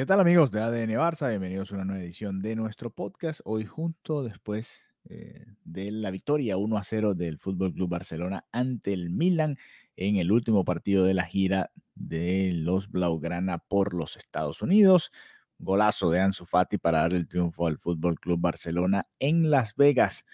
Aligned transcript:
¿Qué 0.00 0.06
tal 0.06 0.18
amigos 0.18 0.50
de 0.50 0.62
ADN 0.62 0.92
Barça? 0.92 1.28
Bienvenidos 1.28 1.70
a 1.70 1.74
una 1.74 1.84
nueva 1.84 2.02
edición 2.02 2.40
de 2.40 2.56
nuestro 2.56 2.88
podcast. 2.88 3.42
Hoy 3.44 3.66
junto 3.66 4.22
después 4.22 4.82
eh, 5.04 5.44
de 5.62 5.90
la 5.90 6.10
victoria 6.10 6.56
1 6.56 6.78
a 6.78 6.82
0 6.82 7.12
del 7.12 7.36
Fútbol 7.36 7.74
Club 7.74 7.90
Barcelona 7.90 8.46
ante 8.50 8.94
el 8.94 9.10
Milan 9.10 9.58
en 9.96 10.16
el 10.16 10.32
último 10.32 10.64
partido 10.64 11.04
de 11.04 11.12
la 11.12 11.24
gira 11.24 11.70
de 11.94 12.50
los 12.54 12.90
Blaugrana 12.90 13.58
por 13.58 13.92
los 13.92 14.16
Estados 14.16 14.62
Unidos. 14.62 15.12
Golazo 15.58 16.10
de 16.10 16.20
Ansu 16.20 16.46
Fati 16.46 16.78
para 16.78 17.00
dar 17.00 17.12
el 17.12 17.28
triunfo 17.28 17.66
al 17.66 17.76
Fútbol 17.76 18.18
Club 18.18 18.40
Barcelona 18.40 19.06
en 19.18 19.50
Las 19.50 19.76
Vegas 19.76 20.24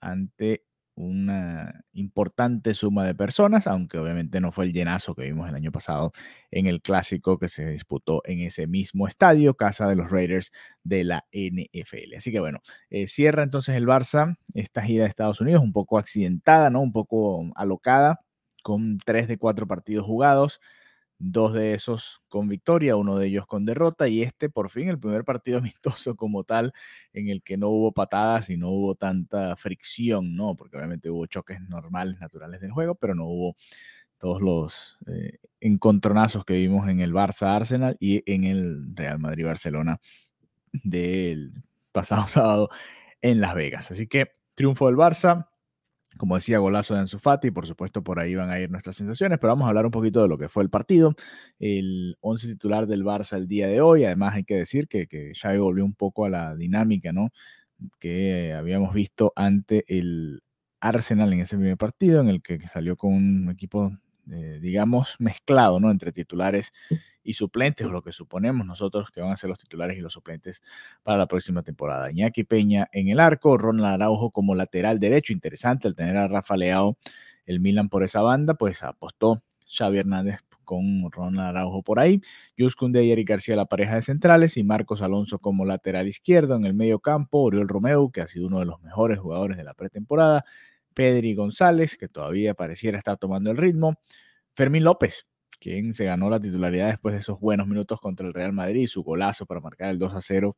ante 0.00 0.66
una 1.00 1.84
importante 1.92 2.74
suma 2.74 3.04
de 3.06 3.14
personas, 3.14 3.66
aunque 3.66 3.98
obviamente 3.98 4.40
no 4.40 4.52
fue 4.52 4.66
el 4.66 4.72
llenazo 4.72 5.14
que 5.14 5.22
vimos 5.24 5.48
el 5.48 5.54
año 5.54 5.72
pasado 5.72 6.12
en 6.50 6.66
el 6.66 6.82
clásico 6.82 7.38
que 7.38 7.48
se 7.48 7.66
disputó 7.68 8.22
en 8.24 8.40
ese 8.40 8.66
mismo 8.66 9.08
estadio, 9.08 9.54
casa 9.54 9.88
de 9.88 9.96
los 9.96 10.10
Raiders 10.10 10.52
de 10.84 11.04
la 11.04 11.24
NFL. 11.32 12.16
Así 12.16 12.32
que 12.32 12.40
bueno, 12.40 12.60
eh, 12.90 13.06
cierra 13.06 13.42
entonces 13.42 13.76
el 13.76 13.86
Barça 13.86 14.36
esta 14.54 14.82
gira 14.82 15.04
de 15.04 15.10
Estados 15.10 15.40
Unidos, 15.40 15.62
un 15.62 15.72
poco 15.72 15.98
accidentada, 15.98 16.70
¿no? 16.70 16.80
Un 16.80 16.92
poco 16.92 17.50
alocada, 17.56 18.20
con 18.62 18.98
tres 18.98 19.28
de 19.28 19.38
cuatro 19.38 19.66
partidos 19.66 20.04
jugados 20.06 20.60
dos 21.20 21.52
de 21.52 21.74
esos 21.74 22.22
con 22.28 22.48
victoria, 22.48 22.96
uno 22.96 23.18
de 23.18 23.26
ellos 23.28 23.46
con 23.46 23.66
derrota 23.66 24.08
y 24.08 24.22
este 24.22 24.48
por 24.48 24.70
fin 24.70 24.88
el 24.88 24.98
primer 24.98 25.24
partido 25.24 25.58
amistoso 25.74 26.16
como 26.16 26.44
tal 26.44 26.72
en 27.12 27.28
el 27.28 27.42
que 27.42 27.56
no 27.56 27.68
hubo 27.68 27.92
patadas 27.92 28.50
y 28.50 28.56
no 28.56 28.70
hubo 28.70 28.94
tanta 28.94 29.54
fricción, 29.56 30.34
¿no? 30.34 30.56
Porque 30.56 30.78
obviamente 30.78 31.10
hubo 31.10 31.26
choques 31.26 31.60
normales, 31.60 32.18
naturales 32.18 32.60
del 32.60 32.72
juego, 32.72 32.94
pero 32.94 33.14
no 33.14 33.26
hubo 33.26 33.56
todos 34.18 34.40
los 34.40 34.98
eh, 35.06 35.38
encontronazos 35.60 36.44
que 36.44 36.54
vimos 36.54 36.88
en 36.88 37.00
el 37.00 37.12
Barça 37.12 37.54
Arsenal 37.54 37.96
y 38.00 38.22
en 38.30 38.44
el 38.44 38.96
Real 38.96 39.18
Madrid 39.18 39.44
Barcelona 39.44 40.00
del 40.72 41.52
pasado 41.92 42.26
sábado 42.28 42.70
en 43.20 43.40
Las 43.40 43.54
Vegas. 43.54 43.90
Así 43.90 44.06
que 44.06 44.32
triunfo 44.54 44.86
del 44.86 44.96
Barça, 44.96 45.49
como 46.16 46.34
decía, 46.34 46.58
golazo 46.58 46.94
de 46.94 47.00
Ansu 47.00 47.18
Fati, 47.18 47.50
por 47.50 47.66
supuesto 47.66 48.02
por 48.02 48.18
ahí 48.18 48.34
van 48.34 48.50
a 48.50 48.60
ir 48.60 48.70
nuestras 48.70 48.96
sensaciones, 48.96 49.38
pero 49.38 49.52
vamos 49.52 49.66
a 49.66 49.68
hablar 49.68 49.86
un 49.86 49.90
poquito 49.90 50.22
de 50.22 50.28
lo 50.28 50.38
que 50.38 50.48
fue 50.48 50.62
el 50.62 50.70
partido, 50.70 51.14
el 51.58 52.16
11 52.20 52.48
titular 52.48 52.86
del 52.86 53.04
Barça 53.04 53.36
el 53.36 53.48
día 53.48 53.68
de 53.68 53.80
hoy, 53.80 54.04
además 54.04 54.34
hay 54.34 54.44
que 54.44 54.56
decir 54.56 54.88
que, 54.88 55.06
que 55.06 55.32
Xavi 55.34 55.58
volvió 55.58 55.84
un 55.84 55.94
poco 55.94 56.24
a 56.24 56.28
la 56.28 56.56
dinámica, 56.56 57.12
¿no? 57.12 57.30
Que 57.98 58.52
habíamos 58.52 58.92
visto 58.94 59.32
ante 59.36 59.84
el 59.88 60.42
Arsenal 60.80 61.32
en 61.32 61.40
ese 61.40 61.56
primer 61.56 61.76
partido, 61.76 62.20
en 62.20 62.28
el 62.28 62.42
que 62.42 62.58
salió 62.68 62.96
con 62.96 63.14
un 63.14 63.50
equipo, 63.50 63.92
eh, 64.32 64.58
digamos, 64.60 65.16
mezclado, 65.18 65.80
¿no? 65.80 65.90
Entre 65.90 66.12
titulares 66.12 66.72
y 67.22 67.34
suplentes, 67.34 67.86
o 67.86 67.90
lo 67.90 68.02
que 68.02 68.12
suponemos 68.12 68.66
nosotros 68.66 69.10
que 69.10 69.20
van 69.20 69.32
a 69.32 69.36
ser 69.36 69.50
los 69.50 69.58
titulares 69.58 69.98
y 69.98 70.00
los 70.00 70.12
suplentes 70.12 70.62
para 71.02 71.18
la 71.18 71.26
próxima 71.26 71.62
temporada. 71.62 72.10
Iñaki 72.10 72.44
Peña 72.44 72.88
en 72.92 73.08
el 73.08 73.20
arco, 73.20 73.58
Ronald 73.58 73.94
Araujo 73.94 74.30
como 74.30 74.54
lateral 74.54 74.98
derecho, 75.00 75.32
interesante 75.32 75.88
al 75.88 75.94
tener 75.94 76.16
a 76.16 76.28
Rafa 76.28 76.56
Leao, 76.56 76.96
el 77.46 77.60
Milan 77.60 77.88
por 77.88 78.04
esa 78.04 78.22
banda, 78.22 78.54
pues 78.54 78.82
apostó 78.82 79.42
Xavi 79.66 79.98
Hernández 79.98 80.40
con 80.64 81.10
Ronald 81.10 81.48
Araujo 81.48 81.82
por 81.82 81.98
ahí, 81.98 82.20
Yuskun 82.56 82.94
y 82.94 83.10
Eric 83.10 83.28
García 83.28 83.56
la 83.56 83.66
pareja 83.66 83.96
de 83.96 84.02
centrales 84.02 84.56
y 84.56 84.62
Marcos 84.62 85.02
Alonso 85.02 85.40
como 85.40 85.64
lateral 85.64 86.06
izquierdo 86.06 86.54
en 86.54 86.64
el 86.64 86.74
medio 86.74 87.00
campo, 87.00 87.38
Oriol 87.40 87.68
Romeo, 87.68 88.10
que 88.10 88.20
ha 88.20 88.28
sido 88.28 88.46
uno 88.46 88.60
de 88.60 88.66
los 88.66 88.80
mejores 88.80 89.18
jugadores 89.18 89.56
de 89.56 89.64
la 89.64 89.74
pretemporada, 89.74 90.44
Pedri 90.94 91.34
González, 91.34 91.96
que 91.96 92.08
todavía 92.08 92.54
pareciera 92.54 92.98
estar 92.98 93.16
tomando 93.16 93.50
el 93.50 93.56
ritmo, 93.56 93.98
Fermín 94.54 94.84
López, 94.84 95.26
quien 95.58 95.92
se 95.92 96.04
ganó 96.04 96.30
la 96.30 96.40
titularidad 96.40 96.88
después 96.88 97.14
de 97.14 97.20
esos 97.20 97.38
buenos 97.38 97.66
minutos 97.66 98.00
contra 98.00 98.26
el 98.26 98.34
Real 98.34 98.52
Madrid, 98.52 98.86
su 98.86 99.02
golazo 99.02 99.46
para 99.46 99.60
marcar 99.60 99.90
el 99.90 99.98
2 99.98 100.14
a 100.14 100.20
0 100.20 100.56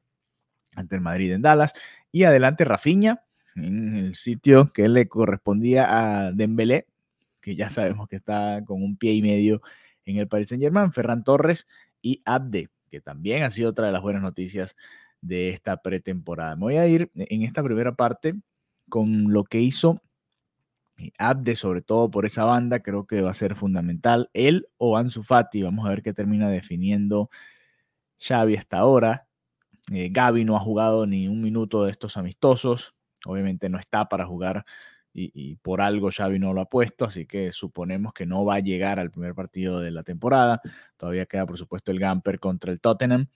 ante 0.74 0.96
el 0.96 1.00
Madrid 1.00 1.32
en 1.32 1.42
Dallas. 1.42 1.72
Y 2.10 2.24
adelante 2.24 2.64
Rafinha, 2.64 3.22
en 3.56 3.96
el 3.96 4.14
sitio 4.14 4.72
que 4.72 4.88
le 4.88 5.08
correspondía 5.08 5.86
a 6.26 6.32
Dembélé, 6.32 6.86
que 7.40 7.56
ya 7.56 7.68
sabemos 7.70 8.08
que 8.08 8.16
está 8.16 8.62
con 8.64 8.82
un 8.82 8.96
pie 8.96 9.12
y 9.12 9.22
medio 9.22 9.60
en 10.04 10.16
el 10.16 10.28
Paris 10.28 10.48
Saint 10.48 10.62
Germain, 10.62 10.92
Ferran 10.92 11.24
Torres 11.24 11.66
y 12.00 12.22
Abde, 12.24 12.70
que 12.90 13.00
también 13.00 13.42
ha 13.42 13.50
sido 13.50 13.70
otra 13.70 13.86
de 13.86 13.92
las 13.92 14.02
buenas 14.02 14.22
noticias 14.22 14.76
de 15.20 15.50
esta 15.50 15.82
pretemporada. 15.82 16.56
Me 16.56 16.62
voy 16.62 16.76
a 16.76 16.86
ir 16.86 17.10
en 17.14 17.42
esta 17.42 17.62
primera 17.62 17.94
parte 17.94 18.34
con 18.88 19.32
lo 19.32 19.44
que 19.44 19.60
hizo 19.60 20.00
Abde, 21.18 21.56
sobre 21.56 21.82
todo 21.82 22.10
por 22.10 22.26
esa 22.26 22.44
banda, 22.44 22.80
creo 22.80 23.06
que 23.06 23.22
va 23.22 23.30
a 23.30 23.34
ser 23.34 23.56
fundamental. 23.56 24.30
Él 24.32 24.68
o 24.78 24.96
Ansu 24.96 25.22
Fati, 25.22 25.62
vamos 25.62 25.86
a 25.86 25.90
ver 25.90 26.02
qué 26.02 26.12
termina 26.12 26.48
definiendo 26.48 27.30
Xavi 28.18 28.56
hasta 28.56 28.78
ahora. 28.78 29.26
Eh, 29.92 30.10
Gaby 30.10 30.44
no 30.44 30.56
ha 30.56 30.60
jugado 30.60 31.06
ni 31.06 31.28
un 31.28 31.42
minuto 31.42 31.84
de 31.84 31.90
estos 31.90 32.16
amistosos. 32.16 32.94
Obviamente 33.26 33.68
no 33.68 33.78
está 33.78 34.08
para 34.08 34.26
jugar 34.26 34.64
y, 35.14 35.56
por 35.56 35.80
algo 35.80 36.10
Xavi 36.10 36.38
no 36.38 36.54
lo 36.54 36.62
ha 36.62 36.68
puesto, 36.70 37.04
así 37.04 37.26
que 37.26 37.52
suponemos 37.52 38.14
que 38.14 38.26
no 38.26 38.44
va 38.44 38.56
a 38.56 38.60
llegar 38.60 38.98
al 38.98 39.10
primer 39.10 39.34
partido 39.34 39.80
de 39.80 39.90
la 39.90 40.02
temporada. 40.02 40.60
Todavía 40.96 41.26
queda, 41.26 41.46
por 41.46 41.58
supuesto, 41.58 41.92
el 41.92 41.98
Gamper 41.98 42.40
contra 42.40 42.72
el 42.72 42.80
Tottenham 42.80 43.26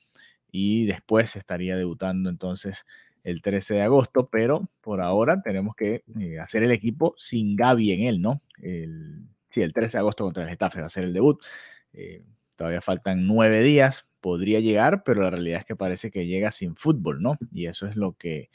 y 0.50 0.86
después 0.86 1.36
estaría 1.36 1.76
debutando 1.76 2.30
entonces 2.30 2.86
el 3.26 3.42
13 3.42 3.74
de 3.74 3.82
agosto, 3.82 4.28
pero 4.30 4.68
por 4.80 5.00
ahora 5.00 5.42
tenemos 5.42 5.74
que 5.74 6.04
eh, 6.20 6.38
hacer 6.38 6.62
el 6.62 6.70
equipo 6.70 7.12
sin 7.18 7.56
Gaby 7.56 7.90
en 7.90 8.02
él, 8.02 8.22
¿no? 8.22 8.40
El, 8.62 9.26
sí, 9.48 9.62
el 9.62 9.72
13 9.72 9.96
de 9.96 9.98
agosto 9.98 10.22
contra 10.22 10.44
el 10.44 10.48
Getafe 10.48 10.78
va 10.78 10.86
a 10.86 10.90
ser 10.90 11.02
el 11.02 11.12
debut. 11.12 11.42
Eh, 11.92 12.22
todavía 12.54 12.80
faltan 12.80 13.26
nueve 13.26 13.62
días, 13.64 14.06
podría 14.20 14.60
llegar, 14.60 15.02
pero 15.02 15.22
la 15.22 15.30
realidad 15.30 15.58
es 15.58 15.64
que 15.64 15.74
parece 15.74 16.12
que 16.12 16.28
llega 16.28 16.52
sin 16.52 16.76
fútbol, 16.76 17.20
¿no? 17.20 17.36
Y 17.52 17.66
eso 17.66 17.88
es 17.88 17.96
lo 17.96 18.12
que 18.12 18.48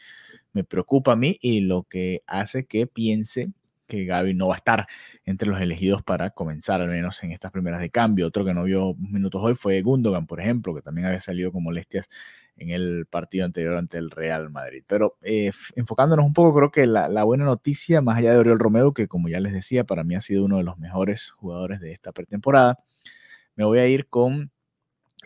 me 0.53 0.63
preocupa 0.63 1.11
a 1.11 1.15
mí 1.17 1.37
y 1.41 1.59
lo 1.59 1.83
que 1.83 2.23
hace 2.25 2.65
que 2.65 2.87
piense 2.87 3.51
que 3.87 4.05
Gaby 4.05 4.33
no 4.35 4.47
va 4.47 4.53
a 4.53 4.57
estar 4.57 4.87
entre 5.25 5.49
los 5.49 5.59
elegidos 5.59 6.01
para 6.01 6.29
comenzar, 6.29 6.79
al 6.79 6.87
menos 6.87 7.21
en 7.23 7.33
estas 7.33 7.51
primeras 7.51 7.81
de 7.81 7.89
cambio. 7.89 8.25
Otro 8.25 8.45
que 8.45 8.53
no 8.53 8.63
vio 8.63 8.95
minutos 8.95 9.41
hoy 9.43 9.53
fue 9.53 9.81
Gundogan, 9.81 10.27
por 10.27 10.39
ejemplo, 10.39 10.73
que 10.73 10.81
también 10.81 11.07
había 11.07 11.19
salido 11.19 11.51
con 11.51 11.61
molestias 11.61 12.07
en 12.61 12.69
el 12.69 13.07
partido 13.07 13.45
anterior 13.45 13.75
ante 13.75 13.97
el 13.97 14.11
Real 14.11 14.51
Madrid. 14.51 14.83
Pero 14.85 15.17
eh, 15.23 15.51
enfocándonos 15.75 16.25
un 16.25 16.33
poco, 16.33 16.55
creo 16.55 16.71
que 16.71 16.85
la, 16.85 17.23
buena 17.23 17.43
noticia, 17.43 18.01
más 18.01 18.19
allá 18.19 18.31
de 18.31 18.37
Oriol 18.37 18.59
Romeo, 18.59 18.93
que 18.93 19.07
como 19.07 19.29
ya 19.29 19.39
les 19.39 19.51
decía, 19.51 19.83
para 19.83 20.03
mí 20.03 20.13
ha 20.13 20.21
sido 20.21 20.45
uno 20.45 20.57
de 20.57 20.63
los 20.63 20.77
mejores 20.77 21.31
jugadores 21.31 21.79
de 21.79 21.91
esta 21.91 22.11
pretemporada, 22.11 22.77
me 23.55 23.65
voy 23.65 23.79
a 23.79 23.87
ir 23.87 24.07
con 24.07 24.51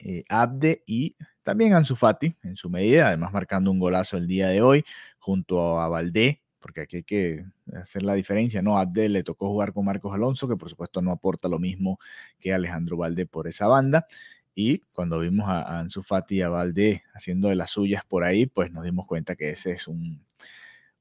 eh, 0.01 0.23
Abde 0.29 0.83
y 0.85 1.17
también 1.43 1.73
Ansu 1.73 1.97
Fati 1.97 2.35
en 2.41 2.55
su 2.55 2.69
medida, 2.69 3.09
además 3.09 3.33
marcando 3.33 3.69
un 3.69 3.79
golazo 3.79 4.15
el 4.15 4.27
día 4.27 4.47
de 4.47 4.61
hoy 4.61 4.85
junto 5.19 5.79
a 5.81 5.89
Valdé, 5.89 6.41
porque 6.59 6.81
aquí 6.81 6.97
hay 6.97 7.03
que 7.03 7.45
hacer 7.73 8.03
la 8.03 8.13
diferencia, 8.13 8.61
¿no? 8.61 8.77
Abde 8.77 9.09
le 9.09 9.23
tocó 9.23 9.49
jugar 9.49 9.73
con 9.73 9.83
Marcos 9.83 10.13
Alonso, 10.13 10.47
que 10.47 10.55
por 10.55 10.69
supuesto 10.69 11.01
no 11.01 11.11
aporta 11.11 11.49
lo 11.49 11.59
mismo 11.59 11.99
que 12.39 12.53
Alejandro 12.53 12.95
Valdé 12.95 13.25
por 13.25 13.47
esa 13.47 13.67
banda. 13.67 14.07
Y 14.55 14.79
cuando 14.93 15.19
vimos 15.19 15.47
a, 15.49 15.79
Ansu 15.79 16.01
Fati 16.01 16.37
y 16.37 16.41
a 16.41 16.49
Valdé 16.49 17.03
haciendo 17.13 17.49
de 17.49 17.55
las 17.55 17.71
suyas 17.71 18.03
por 18.05 18.23
ahí, 18.23 18.45
pues 18.47 18.71
nos 18.71 18.83
dimos 18.83 19.05
cuenta 19.05 19.35
que 19.35 19.49
ese 19.49 19.73
es 19.73 19.87
un, 19.87 20.25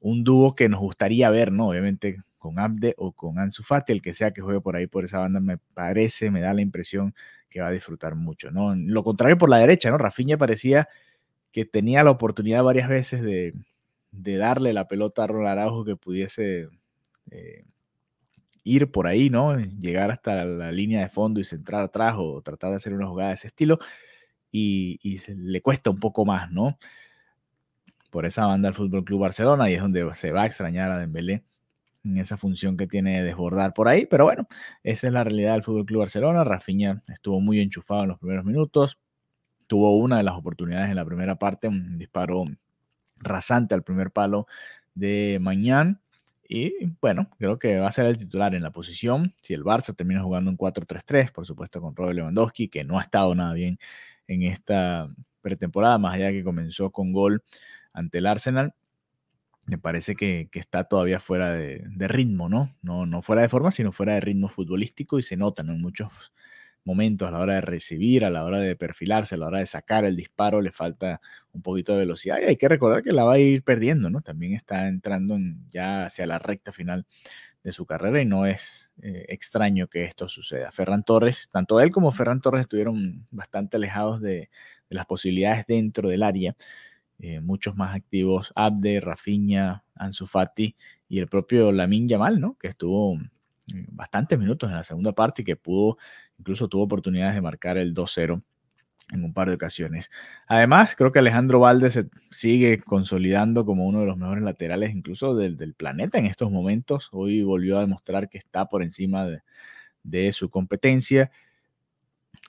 un 0.01 0.25
dúo 0.25 0.55
que 0.55 0.69
nos 0.69 0.81
gustaría 0.81 1.31
ver, 1.31 1.53
¿no? 1.53 1.69
Obviamente 1.69 2.23
con 2.39 2.59
Abde 2.59 2.95
o 2.99 3.13
con 3.13 3.39
Ansu 3.39 3.63
Fati, 3.63 3.93
el 3.93 4.03
que 4.03 4.13
sea 4.13 4.33
que 4.33 4.43
juegue 4.43 4.61
por 4.61 4.77
ahí 4.77 4.87
por 4.87 5.05
esa 5.05 5.21
banda, 5.21 5.41
me 5.41 5.57
parece, 5.57 6.31
me 6.31 6.41
da 6.41 6.53
la 6.53 6.61
impresión 6.61 7.15
que 7.49 7.61
va 7.61 7.69
a 7.69 7.71
disfrutar 7.71 8.17
mucho, 8.17 8.51
¿no? 8.51 8.75
Lo 8.75 9.05
contrario 9.05 9.39
por 9.39 9.49
la 9.49 9.59
derecha, 9.59 9.91
¿no? 9.91 9.97
Rafinha 9.97 10.37
parecía 10.37 10.89
que 11.53 11.65
tenía 11.65 12.03
la 12.05 12.11
oportunidad 12.11 12.65
varias 12.65 12.89
veces 12.89 13.23
de, 13.23 13.55
de 14.11 14.37
darle 14.37 14.73
la 14.73 14.89
pelota 14.89 15.25
a 15.25 15.27
Ronald 15.29 15.59
Araujo 15.59 15.85
que 15.85 15.97
pudiese 15.97 16.69
eh, 17.31 17.65
ir 18.65 18.91
por 18.91 19.07
ahí, 19.07 19.31
¿no? 19.31 19.57
Llegar 19.59 20.11
hasta 20.11 20.45
la 20.45 20.73
línea 20.73 21.01
de 21.03 21.09
fondo 21.11 21.39
y 21.41 21.45
centrar 21.45 21.83
atrás 21.83 22.15
o 22.19 22.43
tratar 22.43 22.71
de 22.71 22.77
hacer 22.77 22.95
una 22.95 23.07
jugada 23.07 23.29
de 23.31 23.35
ese 23.37 23.47
estilo. 23.49 23.79
Y, 24.51 24.99
le 25.37 25.63
cuesta 25.63 25.91
un 25.91 26.01
poco 26.01 26.25
más, 26.25 26.51
¿no? 26.51 26.79
Por 28.11 28.27
esa 28.27 28.47
banda 28.47 28.69
del 28.69 28.77
Fútbol 28.77 29.05
Club 29.05 29.21
Barcelona 29.21 29.71
y 29.71 29.75
es 29.75 29.83
donde 29.83 30.09
se 30.15 30.33
va 30.33 30.43
a 30.43 30.47
extrañar 30.47 30.91
a 30.91 30.99
Dembélé 30.99 31.45
en 32.05 32.19
esa 32.19 32.37
función 32.37 32.77
que 32.77 32.87
tiene 32.87 33.19
de 33.19 33.25
desbordar 33.25 33.75
por 33.75 33.89
ahí. 33.89 34.07
Pero 34.07 34.25
bueno, 34.25 34.47
esa 34.83 35.09
es 35.09 35.13
la 35.13 35.25
realidad 35.25 35.55
del 35.55 35.65
Fútbol 35.65 35.87
Club 35.87 36.01
Barcelona. 36.01 36.45
Rafinha 36.45 37.03
estuvo 37.09 37.41
muy 37.41 37.61
enchufado 37.61 38.05
en 38.05 38.09
los 38.11 38.19
primeros 38.19 38.45
minutos. 38.45 38.99
Tuvo 39.67 39.97
una 39.99 40.19
de 40.19 40.23
las 40.25 40.37
oportunidades 40.37 40.91
en 40.91 40.97
la 40.97 41.05
primera 41.05 41.37
parte, 41.37 41.69
un 41.69 41.99
disparo 41.99 42.45
rasante 43.17 43.75
al 43.75 43.83
primer 43.83 44.11
palo 44.13 44.47
de 44.95 45.39
mañana 45.41 46.01
y 46.49 46.87
bueno, 47.01 47.31
creo 47.39 47.59
que 47.59 47.79
va 47.79 47.89
a 47.89 47.93
ser 47.93 48.07
el 48.07 48.19
titular 48.19 48.55
en 48.55 48.63
la 48.63 48.71
posición. 48.71 49.35
Si 49.43 49.55
el 49.55 49.65
Barça 49.65 49.95
termina 49.95 50.23
jugando 50.23 50.51
un 50.51 50.59
4-3-3, 50.59 51.33
por 51.33 51.47
supuesto 51.47 51.81
con 51.81 51.97
Robert 51.97 52.17
Lewandowski, 52.17 52.69
que 52.69 52.85
no 52.85 52.99
ha 52.99 53.03
estado 53.03 53.35
nada 53.35 53.55
bien 53.55 53.79
en 54.27 54.43
esta 54.43 55.09
pretemporada, 55.41 55.99
más 55.99 56.15
allá 56.15 56.31
que 56.33 56.45
comenzó 56.45 56.91
con 56.91 57.13
gol 57.13 57.43
ante 57.93 58.19
el 58.19 58.27
Arsenal, 58.27 58.75
me 59.67 59.79
parece 59.79 60.15
que, 60.15 60.49
está 60.53 60.85
todavía 60.85 61.21
fuera 61.21 61.53
de, 61.53 62.09
ritmo, 62.09 62.49
¿no? 62.49 62.75
¿no? 62.83 63.07
No 63.07 63.23
fuera 63.23 63.43
de 63.43 63.49
forma, 63.49 63.71
sino 63.71 63.93
fuera 63.93 64.15
de 64.15 64.21
ritmo 64.21 64.49
futbolístico 64.49 65.19
y 65.19 65.23
se 65.23 65.37
nota 65.37 65.63
en 65.63 65.81
muchos 65.81 66.11
momentos, 66.85 67.29
a 67.29 67.31
la 67.31 67.41
hora 67.41 67.55
de 67.55 67.61
recibir, 67.63 68.25
a 68.25 68.31
la 68.31 68.45
hora 68.45 68.61
de 68.61 68.77
perfilarse, 68.77 69.35
a 69.35 69.39
la 69.39 69.47
hora 69.47 69.59
de 69.59 69.67
sacar 69.67 70.05
el 70.05 70.17
disparo, 70.17 70.61
le 70.61 70.73
falta 70.73 71.21
un 71.53 71.63
poquito 71.63 71.93
de 71.93 72.01
velocidad. 72.01 72.39
Y 72.41 72.45
hay 72.45 72.57
que 72.57 72.69
recordar 72.69 73.03
que 73.03 73.13
la 73.13 73.25
va 73.25 73.35
a 73.35 73.39
ir 73.39 73.63
perdiendo, 73.63 74.11
¿no? 74.11 74.21
También 74.21 74.55
está 74.55 74.89
entrando 74.89 75.39
ya 75.73 76.05
hacia 76.07 76.27
la 76.27 76.39
recta 76.39 76.73
final 76.73 77.07
de 77.65 77.73
su 77.73 77.87
carrera 77.87 78.21
y 78.21 78.27
no 78.27 78.47
es 78.47 78.91
eh, 79.03 79.25
extraño 79.29 79.89
que 79.89 80.05
esto 80.05 80.29
suceda. 80.29 80.71
Ferran 80.71 81.03
Torres, 81.03 81.49
tanto 81.51 81.81
él 81.81 81.91
como 81.91 82.13
Ferran 82.13 82.41
Torres 82.43 82.61
estuvieron 82.63 83.27
bastante 83.31 83.79
alejados 83.79 84.21
de, 84.21 84.51
las 84.91 85.07
posibilidades 85.07 85.67
dentro 85.67 86.09
del 86.09 86.23
área. 86.23 86.55
Eh, 87.19 87.41
muchos 87.41 87.75
más 87.75 87.97
activos, 87.97 88.53
Abde, 88.55 89.01
Rafinha, 89.01 89.83
Ansu 89.95 90.27
Fati 90.27 90.77
y 91.09 91.19
el 91.19 91.27
propio 91.27 91.73
Lamin 91.73 92.07
Yamal, 92.07 92.39
¿no? 92.39 92.57
Que 92.59 92.69
estuvo 92.69 93.15
eh, 93.75 93.87
bastantes 93.89 94.39
minutos 94.39 94.69
en 94.69 94.77
la 94.77 94.85
segunda 94.85 95.13
parte 95.13 95.43
y 95.43 95.45
que 95.45 95.57
pudo, 95.57 95.97
incluso 96.39 96.69
tuvo 96.69 96.85
oportunidades 96.85 97.35
de 97.35 97.43
marcar 97.43 97.79
el 97.79 97.95
2-0 97.95 98.43
en 99.13 99.25
un 99.25 99.33
par 99.33 99.49
de 99.49 99.55
ocasiones. 99.55 100.11
Además, 100.47 100.95
creo 100.97 101.13
que 101.13 101.19
Alejandro 101.19 101.61
Valde 101.61 101.91
se 101.91 102.09
sigue 102.31 102.79
consolidando 102.79 103.65
como 103.65 103.87
uno 103.87 104.01
de 104.01 104.07
los 104.07 104.17
mejores 104.17 104.43
laterales 104.43 104.95
incluso 104.95 105.35
del, 105.35 105.75
planeta 105.75 106.19
en 106.19 106.27
estos 106.27 106.51
momentos. 106.51 107.09
Hoy 107.13 107.43
volvió 107.43 107.77
a 107.77 107.83
demostrar 107.83 108.29
que 108.29 108.39
está 108.39 108.67
por 108.69 108.83
encima 108.83 109.27
de, 110.03 110.33
su 110.33 110.49
competencia. 110.51 111.31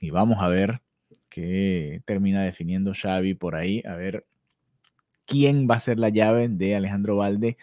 Y 0.01 0.11
vamos 0.11 0.41
a 0.41 0.47
ver 0.47 0.81
qué 1.29 2.01
termina 2.05 2.43
definiendo 2.43 2.93
Xavi 2.93 3.33
por 3.33 3.55
ahí, 3.55 3.81
a 3.85 3.95
ver 3.95 4.25
quién 5.25 5.67
va 5.69 5.75
a 5.75 5.79
ser 5.79 5.99
la 5.99 6.09
llave 6.09 6.47
de 6.49 6.75
Alejandro 6.75 7.17
Valde 7.17 7.57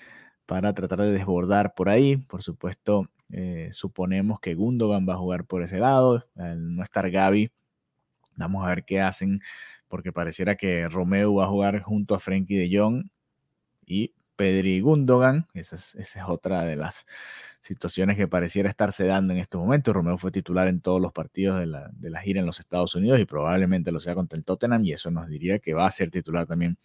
para 0.47 0.75
tratar 0.75 1.01
de 1.03 1.13
desbordar 1.13 1.75
por 1.75 1.89
ahí. 1.89 2.17
Por 2.17 2.43
supuesto, 2.43 3.09
eh, 3.33 3.71
suponemos 3.73 4.41
que 4.41 4.55
Gundogan 4.55 5.09
va 5.09 5.15
a 5.15 5.19
jugar 5.19 5.45
por 5.47 5.63
ese 5.63 5.79
lado, 5.79 6.25
al 6.37 6.77
no 6.77 6.83
estar 6.83 7.11
Gaby 7.11 7.51
Vamos 8.37 8.65
a 8.65 8.69
ver 8.69 8.85
qué 8.85 9.01
hacen, 9.01 9.41
porque 9.89 10.13
pareciera 10.13 10.57
que 10.57 10.89
Romeo 10.89 11.35
va 11.35 11.45
a 11.45 11.49
jugar 11.49 11.83
junto 11.83 12.15
a 12.15 12.21
Frenkie 12.21 12.57
de 12.57 12.79
Jong 12.79 13.09
y 13.87 14.15
Pedri 14.37 14.81
Gundogan. 14.81 15.47
Esa 15.55 15.77
es, 15.77 16.17
otra 16.27 16.63
de 16.63 16.77
las 16.77 17.07
situaciones 17.61 18.17
que 18.17 18.27
pareciera 18.27 18.69
estarse 18.69 19.05
dando 19.05 19.35
en 19.35 19.39
estos 19.39 19.61
momentos. 19.61 19.95
Romeo 19.95 20.19
fue 20.19 20.33
titular 20.33 20.67
en 20.69 20.81
todos 20.81 21.01
los 21.01 21.13
partidos 21.13 21.61
de 21.61 21.67
la, 21.67 21.91
de 21.93 22.11
la 22.11 22.21
gira 22.21 22.41
en 22.41 22.47
los 22.47 22.59
Estados 22.59 22.95
Unidos 22.95 23.21
y 23.21 23.25
probablemente 23.27 23.93
lo 23.93 24.01
sea 24.01 24.15
contra 24.15 24.39
el 24.39 24.45
Tottenham 24.45 24.85
y 24.85 24.93
eso 24.93 25.11
nos 25.11 25.29
diría 25.29 25.59
que 25.59 25.75
va 25.75 25.87
a 25.87 25.91
ser 25.91 26.11
titular 26.11 26.47
también 26.47 26.79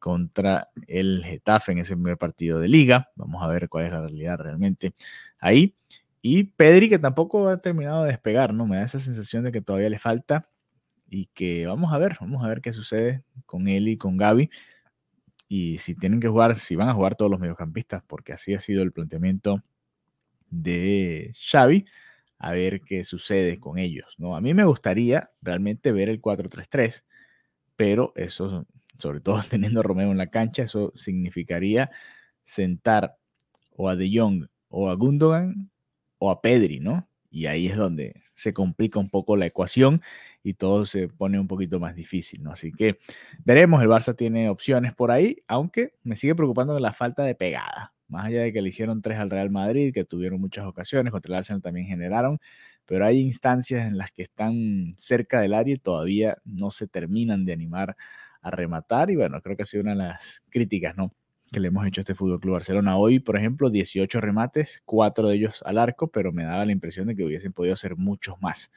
contra 0.00 0.70
el 0.88 1.22
Getafe 1.24 1.72
en 1.72 1.78
ese 1.78 1.94
primer 1.94 2.18
partido 2.18 2.58
de 2.58 2.66
liga. 2.66 3.10
Vamos 3.14 3.42
a 3.42 3.46
ver 3.46 3.68
cuál 3.68 3.86
es 3.86 3.92
la 3.92 4.00
realidad 4.00 4.38
realmente 4.38 4.94
ahí. 5.38 5.76
Y 6.22 6.44
Pedri 6.44 6.88
que 6.88 6.98
tampoco 6.98 7.48
ha 7.48 7.58
terminado 7.58 8.02
de 8.02 8.10
despegar, 8.10 8.52
¿no? 8.52 8.66
Me 8.66 8.76
da 8.76 8.82
esa 8.82 8.98
sensación 8.98 9.44
de 9.44 9.52
que 9.52 9.60
todavía 9.60 9.88
le 9.88 9.98
falta 9.98 10.42
y 11.08 11.26
que 11.26 11.66
vamos 11.66 11.92
a 11.92 11.98
ver, 11.98 12.16
vamos 12.20 12.44
a 12.44 12.48
ver 12.48 12.60
qué 12.60 12.72
sucede 12.72 13.22
con 13.46 13.68
él 13.68 13.88
y 13.88 13.96
con 13.96 14.16
Gaby. 14.16 14.50
Y 15.48 15.78
si 15.78 15.94
tienen 15.94 16.20
que 16.20 16.28
jugar, 16.28 16.54
si 16.56 16.76
van 16.76 16.88
a 16.88 16.94
jugar 16.94 17.16
todos 17.16 17.30
los 17.30 17.40
mediocampistas, 17.40 18.02
porque 18.06 18.32
así 18.32 18.54
ha 18.54 18.60
sido 18.60 18.82
el 18.82 18.92
planteamiento 18.92 19.62
de 20.48 21.32
Xavi, 21.34 21.86
a 22.38 22.52
ver 22.52 22.80
qué 22.82 23.04
sucede 23.04 23.58
con 23.58 23.78
ellos. 23.78 24.14
¿no? 24.18 24.36
A 24.36 24.40
mí 24.40 24.54
me 24.54 24.64
gustaría 24.64 25.30
realmente 25.42 25.92
ver 25.92 26.08
el 26.08 26.20
4-3-3, 26.20 27.04
pero 27.76 28.12
eso, 28.14 28.66
sobre 29.00 29.20
todo 29.20 29.40
teniendo 29.50 29.80
a 29.80 29.82
Romeo 29.82 30.10
en 30.10 30.18
la 30.18 30.28
cancha, 30.28 30.64
eso 30.64 30.92
significaría 30.96 31.90
sentar 32.42 33.16
o 33.76 33.88
a 33.88 33.96
De 33.96 34.10
Jong 34.12 34.46
o 34.68 34.90
a 34.90 34.94
Gundogan 34.94 35.70
o 36.18 36.30
a 36.30 36.40
Pedri, 36.40 36.80
¿no? 36.80 37.08
Y 37.30 37.46
ahí 37.46 37.68
es 37.68 37.76
donde 37.76 38.22
se 38.34 38.52
complica 38.52 38.98
un 38.98 39.08
poco 39.08 39.36
la 39.36 39.46
ecuación 39.46 40.02
y 40.42 40.54
todo 40.54 40.84
se 40.84 41.08
pone 41.08 41.38
un 41.38 41.46
poquito 41.46 41.78
más 41.78 41.94
difícil, 41.94 42.42
¿no? 42.42 42.52
Así 42.52 42.72
que 42.72 42.98
veremos, 43.44 43.82
el 43.82 43.88
Barça 43.88 44.16
tiene 44.16 44.48
opciones 44.48 44.94
por 44.94 45.10
ahí, 45.10 45.42
aunque 45.46 45.94
me 46.02 46.16
sigue 46.16 46.34
preocupando 46.34 46.78
la 46.78 46.92
falta 46.92 47.22
de 47.24 47.34
pegada. 47.34 47.94
Más 48.08 48.26
allá 48.26 48.42
de 48.42 48.52
que 48.52 48.60
le 48.60 48.70
hicieron 48.70 49.02
tres 49.02 49.18
al 49.18 49.30
Real 49.30 49.50
Madrid, 49.50 49.94
que 49.94 50.04
tuvieron 50.04 50.40
muchas 50.40 50.66
ocasiones, 50.66 51.12
contra 51.12 51.32
el 51.32 51.38
Arsenal 51.38 51.62
también 51.62 51.86
generaron, 51.86 52.40
pero 52.84 53.06
hay 53.06 53.20
instancias 53.20 53.86
en 53.86 53.98
las 53.98 54.10
que 54.10 54.22
están 54.22 54.94
cerca 54.96 55.40
del 55.40 55.54
área 55.54 55.74
y 55.74 55.78
todavía 55.78 56.38
no 56.44 56.72
se 56.72 56.88
terminan 56.88 57.44
de 57.44 57.52
animar 57.52 57.96
a 58.42 58.50
rematar. 58.50 59.10
Y 59.10 59.16
bueno, 59.16 59.40
creo 59.40 59.56
que 59.56 59.62
ha 59.62 59.66
sido 59.66 59.82
una 59.82 59.92
de 59.92 59.98
las 59.98 60.42
críticas, 60.50 60.96
¿no? 60.96 61.12
que 61.50 61.60
le 61.60 61.68
hemos 61.68 61.86
hecho 61.86 62.00
a 62.00 62.02
este 62.02 62.14
Fútbol 62.14 62.40
Club 62.40 62.54
Barcelona. 62.54 62.96
Hoy, 62.96 63.18
por 63.18 63.36
ejemplo, 63.36 63.70
18 63.70 64.20
remates, 64.20 64.82
cuatro 64.84 65.28
de 65.28 65.36
ellos 65.36 65.62
al 65.66 65.78
arco, 65.78 66.08
pero 66.08 66.32
me 66.32 66.44
daba 66.44 66.64
la 66.64 66.72
impresión 66.72 67.08
de 67.08 67.16
que 67.16 67.24
hubiesen 67.24 67.52
podido 67.52 67.74
hacer 67.74 67.96
muchos 67.96 68.40
más 68.40 68.70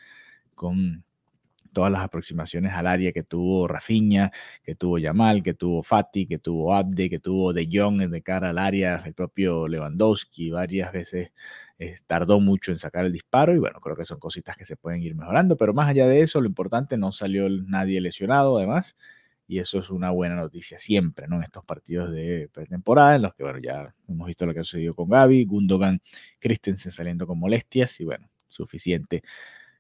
con 0.56 1.04
todas 1.71 1.92
las 1.92 2.01
aproximaciones 2.01 2.74
al 2.74 2.88
área 2.88 3.12
que 3.12 3.24
tuvo 3.24 3.68
Rafinha, 3.68 4.31
que 4.63 4.75
tuvo 4.75 5.00
Yamal, 5.00 5.42
que 5.42 5.56
tuvo 5.56 5.81
Fati, 5.81 6.27
que 6.27 6.38
tuvo 6.38 6.74
Abde, 6.74 7.09
que 7.09 7.19
tuvo 7.19 7.51
De 7.51 7.68
Jong 7.71 8.09
de 8.09 8.21
cara 8.21 8.50
al 8.50 8.59
área, 8.59 9.01
el 9.06 9.13
propio 9.13 9.68
Lewandowski 9.68 10.51
varias 10.51 10.94
veces 10.94 11.33
eh, 11.80 11.95
tardó 12.06 12.39
mucho 12.39 12.71
en 12.71 12.77
sacar 12.77 13.06
el 13.06 13.12
disparo 13.12 13.56
y 13.56 13.59
bueno, 13.59 13.80
creo 13.81 13.95
que 13.95 14.06
son 14.06 14.19
cositas 14.19 14.56
que 14.56 14.66
se 14.66 14.77
pueden 14.77 15.01
ir 15.01 15.16
mejorando, 15.16 15.57
pero 15.57 15.74
más 15.74 15.89
allá 15.89 16.06
de 16.06 16.21
eso, 16.21 16.39
lo 16.42 16.48
importante, 16.48 16.95
no 16.95 17.12
salió 17.12 17.50
nadie 17.50 18.00
lesionado 18.01 18.57
además 18.57 18.95
y 19.48 19.60
eso 19.60 19.80
es 19.80 19.90
una 19.90 20.12
buena 20.12 20.36
noticia 20.36 20.78
siempre, 20.78 21.28
¿no? 21.28 21.38
En 21.38 21.44
estos 21.44 21.66
partidos 21.66 22.12
de 22.12 22.50
pretemporada, 22.54 23.16
en 23.16 23.24
los 23.24 23.36
que, 23.36 23.44
bueno, 23.44 23.60
ya 23.60 23.94
hemos 24.07 24.28
visto 24.28 24.45
lo 24.45 24.54
que 24.54 24.62
ha 24.62 24.63
sucedido 24.63 24.95
con 24.95 25.10
Gaby, 25.10 25.45
Gundogan, 25.45 26.01
Christensen 26.40 26.92
saliendo 26.92 27.28
con 27.28 27.40
molestias, 27.40 28.00
y 28.00 28.06
bueno, 28.06 28.30
suficiente 28.48 29.24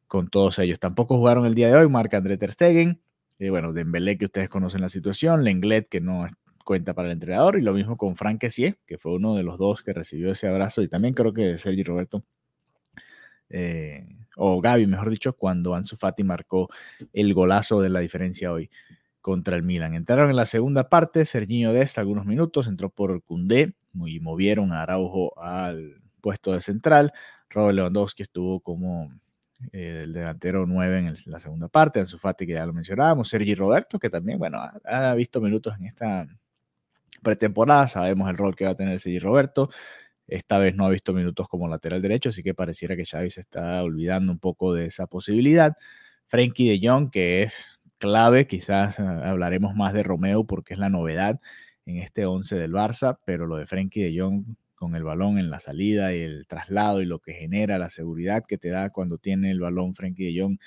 con 0.07 0.27
todos 0.27 0.59
ellos. 0.59 0.79
Tampoco 0.79 1.17
jugaron 1.17 1.45
el 1.45 1.55
día 1.55 1.69
de 1.69 1.75
hoy, 1.75 1.89
marca 1.89 2.17
André 2.17 2.37
Ter 2.37 2.51
Stegen, 2.51 3.01
y 3.39 3.49
bueno, 3.49 3.73
Dembélé, 3.73 4.17
que 4.17 4.25
ustedes 4.25 4.49
conocen 4.49 4.81
la 4.81 4.89
situación, 4.89 5.43
Lenglet, 5.43 5.87
que 5.89 6.01
no 6.01 6.27
cuenta 6.65 6.93
para 6.93 7.07
el 7.07 7.13
entrenador, 7.13 7.57
y 7.57 7.61
lo 7.61 7.73
mismo 7.73 7.97
con 7.97 8.15
Frank 8.15 8.39
Kessier, 8.41 8.77
que 8.85 8.97
fue 8.97 9.13
uno 9.13 9.35
de 9.35 9.43
los 9.43 9.57
dos 9.57 9.81
que 9.81 9.93
recibió 9.93 10.31
ese 10.31 10.47
abrazo, 10.47 10.81
y 10.81 10.87
también 10.87 11.13
creo 11.13 11.33
que 11.33 11.57
Sergi 11.57 11.83
Roberto, 11.83 12.23
eh, 13.49 14.05
o 14.35 14.61
Gaby, 14.61 14.87
mejor 14.87 15.09
dicho, 15.09 15.33
cuando 15.33 15.75
Ansu 15.75 15.95
Fati 15.95 16.23
marcó 16.23 16.69
el 17.11 17.33
golazo 17.33 17.81
de 17.81 17.89
la 17.89 17.99
diferencia 17.99 18.51
hoy 18.51 18.69
contra 19.23 19.55
el 19.55 19.63
Milan. 19.63 19.95
Entraron 19.95 20.29
en 20.29 20.35
la 20.35 20.45
segunda 20.45 20.89
parte, 20.89 21.23
Serginho 21.23 21.71
Dest 21.71 21.97
algunos 21.97 22.25
minutos, 22.25 22.67
entró 22.67 22.89
por 22.89 23.23
Cundé 23.23 23.73
y 24.05 24.19
movieron 24.19 24.73
a 24.73 24.83
Araujo 24.83 25.41
al 25.41 25.95
puesto 26.19 26.51
de 26.51 26.59
central. 26.59 27.13
Robert 27.49 27.73
Lewandowski 27.73 28.21
estuvo 28.21 28.59
como 28.59 29.13
eh, 29.71 30.01
el 30.03 30.11
delantero 30.11 30.67
9 30.67 30.97
en 30.97 31.15
la 31.27 31.39
segunda 31.39 31.69
parte, 31.69 32.01
Ansu 32.01 32.17
Fati 32.17 32.45
que 32.45 32.51
ya 32.51 32.65
lo 32.65 32.73
mencionábamos, 32.73 33.29
Sergi 33.29 33.55
Roberto 33.55 33.97
que 33.97 34.09
también, 34.09 34.37
bueno, 34.39 34.59
ha, 34.83 35.15
visto 35.15 35.39
minutos 35.39 35.73
en 35.79 35.85
esta 35.85 36.27
pretemporada, 37.21 37.87
sabemos 37.87 38.29
el 38.29 38.35
rol 38.35 38.57
que 38.57 38.65
va 38.65 38.71
a 38.71 38.75
tener 38.75 38.99
Sergi 38.99 39.19
Roberto. 39.19 39.69
Esta 40.27 40.59
vez 40.59 40.75
no 40.75 40.85
ha 40.85 40.89
visto 40.89 41.13
minutos 41.13 41.47
como 41.47 41.69
lateral 41.69 42.01
derecho, 42.01 42.27
así 42.27 42.43
que 42.43 42.53
pareciera 42.53 42.97
que 42.97 43.05
Xavi 43.05 43.29
se 43.29 43.39
está 43.39 43.81
olvidando 43.83 44.33
un 44.33 44.39
poco 44.39 44.73
de 44.73 44.87
esa 44.87 45.07
posibilidad. 45.07 45.77
Frenkie 46.27 46.77
de 46.77 46.85
Jong, 46.85 47.09
que 47.09 47.43
es 47.43 47.79
clave. 48.03 48.47
Quizás 48.47 48.99
eh, 48.99 49.03
hablaremos 49.03 49.75
más 49.75 49.93
de 49.93 50.03
Romeo 50.03 50.43
porque 50.43 50.73
es 50.73 50.79
la 50.79 50.89
novedad 50.89 51.39
en 51.85 51.99
este 51.99 52.25
11 52.25 52.57
del 52.57 52.73
Barça, 52.73 53.17
pero 53.25 53.47
lo 53.47 53.55
de 53.55 53.65
Frenkie 53.65 54.03
de 54.03 54.19
Jong 54.19 54.43
con 54.75 54.95
el 54.95 55.05
balón 55.05 55.37
en 55.37 55.49
la 55.49 55.61
salida 55.61 56.13
y 56.13 56.19
el 56.19 56.45
traslado 56.45 57.01
y 57.01 57.05
lo 57.05 57.19
que 57.19 57.31
genera 57.31 57.77
la 57.77 57.89
seguridad 57.89 58.43
que 58.45 58.57
te 58.57 58.67
da 58.67 58.89
cuando 58.89 59.19
tiene 59.19 59.51
el 59.51 59.61
balón 59.61 59.95
Frenkie 59.95 60.33
de 60.33 60.41
Jong 60.41 60.57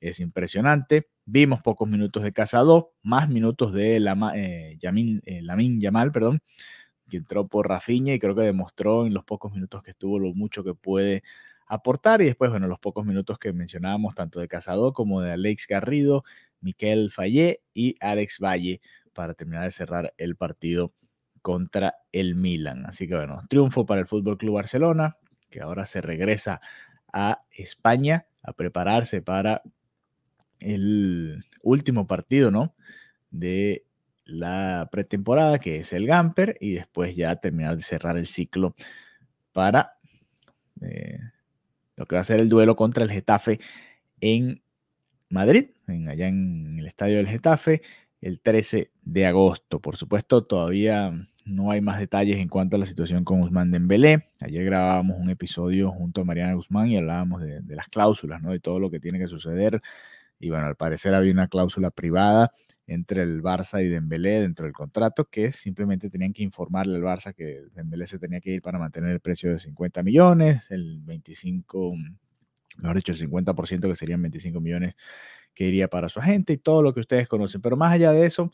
es 0.00 0.20
impresionante. 0.20 1.08
Vimos 1.24 1.62
pocos 1.62 1.88
minutos 1.88 2.22
de 2.22 2.32
Casado, 2.32 2.92
más 3.02 3.30
minutos 3.30 3.72
de 3.72 3.98
la, 3.98 4.32
eh, 4.36 4.76
Yamin, 4.78 5.22
eh, 5.24 5.40
Lamin 5.40 5.80
Yamal, 5.80 6.12
perdón, 6.12 6.42
que 7.08 7.16
entró 7.16 7.48
por 7.48 7.66
Rafinha 7.66 8.12
y 8.12 8.18
creo 8.18 8.34
que 8.34 8.42
demostró 8.42 9.06
en 9.06 9.14
los 9.14 9.24
pocos 9.24 9.52
minutos 9.52 9.82
que 9.82 9.92
estuvo 9.92 10.18
lo 10.18 10.34
mucho 10.34 10.62
que 10.62 10.74
puede 10.74 11.22
aportar. 11.66 12.22
Y 12.22 12.26
después, 12.26 12.50
bueno, 12.50 12.66
los 12.66 12.78
pocos 12.78 13.04
minutos 13.04 13.38
que 13.38 13.52
mencionábamos, 13.52 14.14
tanto 14.14 14.40
de 14.40 14.48
Casado 14.48 14.92
como 14.92 15.20
de 15.20 15.32
Alex 15.32 15.66
Garrido, 15.68 16.24
Miquel 16.60 17.10
Fallé 17.10 17.62
y 17.72 17.96
Alex 18.00 18.38
Valle 18.40 18.80
para 19.12 19.34
terminar 19.34 19.64
de 19.64 19.70
cerrar 19.70 20.14
el 20.18 20.36
partido 20.36 20.92
contra 21.42 21.94
el 22.12 22.34
Milan. 22.34 22.86
Así 22.86 23.06
que 23.06 23.14
bueno, 23.14 23.42
triunfo 23.48 23.86
para 23.86 24.00
el 24.00 24.06
Fútbol 24.06 24.38
Club 24.38 24.54
Barcelona, 24.54 25.18
que 25.50 25.60
ahora 25.60 25.86
se 25.86 26.00
regresa 26.00 26.60
a 27.12 27.44
España 27.50 28.26
a 28.42 28.54
prepararse 28.54 29.22
para 29.22 29.62
el 30.58 31.44
último 31.62 32.06
partido, 32.06 32.50
¿no? 32.50 32.74
De 33.30 33.84
la 34.24 34.88
pretemporada, 34.90 35.58
que 35.58 35.76
es 35.76 35.92
el 35.92 36.06
Gamper, 36.06 36.56
y 36.60 36.72
después 36.72 37.14
ya 37.14 37.36
terminar 37.36 37.76
de 37.76 37.82
cerrar 37.82 38.16
el 38.16 38.26
ciclo 38.26 38.74
para 39.52 39.98
eh, 40.80 41.18
lo 41.96 42.06
que 42.06 42.16
va 42.16 42.22
a 42.22 42.24
ser 42.24 42.40
el 42.40 42.48
duelo 42.48 42.76
contra 42.76 43.04
el 43.04 43.10
Getafe 43.10 43.60
en 44.20 44.62
Madrid, 45.28 45.70
en, 45.86 46.08
allá 46.08 46.28
en 46.28 46.78
el 46.78 46.86
estadio 46.86 47.16
del 47.16 47.28
Getafe, 47.28 47.82
el 48.20 48.40
13 48.40 48.90
de 49.02 49.26
agosto. 49.26 49.80
Por 49.80 49.96
supuesto, 49.96 50.44
todavía 50.44 51.12
no 51.44 51.70
hay 51.70 51.80
más 51.80 51.98
detalles 51.98 52.38
en 52.38 52.48
cuanto 52.48 52.76
a 52.76 52.78
la 52.78 52.86
situación 52.86 53.24
con 53.24 53.40
Guzmán 53.40 53.70
Dembélé. 53.70 54.30
Ayer 54.40 54.64
grabábamos 54.64 55.18
un 55.20 55.30
episodio 55.30 55.90
junto 55.90 56.22
a 56.22 56.24
Mariana 56.24 56.54
Guzmán 56.54 56.88
y 56.88 56.96
hablábamos 56.96 57.42
de, 57.42 57.62
las 57.68 57.88
cláusulas, 57.88 58.42
¿no? 58.42 58.52
De 58.52 58.60
todo 58.60 58.78
lo 58.78 58.90
que 58.90 59.00
tiene 59.00 59.18
que 59.18 59.26
suceder. 59.26 59.82
Y 60.40 60.50
bueno, 60.50 60.66
al 60.66 60.76
parecer 60.76 61.14
había 61.14 61.32
una 61.32 61.48
cláusula 61.48 61.90
privada 61.90 62.52
entre 62.86 63.22
el 63.22 63.42
Barça 63.42 63.82
y 63.82 63.88
Dembélé 63.88 64.40
dentro 64.40 64.66
del 64.66 64.74
contrato 64.74 65.24
que 65.26 65.52
simplemente 65.52 66.10
tenían 66.10 66.32
que 66.32 66.42
informarle 66.42 66.96
al 66.96 67.02
Barça 67.02 67.34
que 67.34 67.62
Dembélé 67.74 68.06
se 68.06 68.18
tenía 68.18 68.40
que 68.40 68.50
ir 68.50 68.62
para 68.62 68.78
mantener 68.78 69.10
el 69.10 69.20
precio 69.20 69.50
de 69.50 69.58
50 69.58 70.02
millones, 70.02 70.70
el 70.70 71.00
25, 71.00 71.94
mejor 72.78 72.96
dicho, 72.96 73.12
el 73.12 73.18
50% 73.18 73.88
que 73.88 73.96
serían 73.96 74.22
25 74.22 74.60
millones 74.60 74.94
que 75.54 75.66
iría 75.66 75.88
para 75.88 76.08
su 76.08 76.20
agente 76.20 76.52
y 76.52 76.58
todo 76.58 76.82
lo 76.82 76.92
que 76.92 77.00
ustedes 77.00 77.28
conocen. 77.28 77.60
Pero 77.60 77.76
más 77.76 77.92
allá 77.92 78.12
de 78.12 78.26
eso, 78.26 78.50